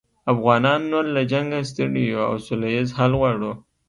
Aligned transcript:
افغانان 0.33 0.81
نور 0.91 1.05
له 1.15 1.21
جنګه 1.31 1.59
ستړي 1.71 2.03
یوو 2.11 2.25
او 2.29 2.35
سوله 2.45 2.67
ییز 2.75 2.89
حل 2.97 3.11
غواړو 3.21 3.51